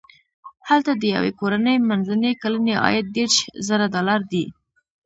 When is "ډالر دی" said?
3.93-4.45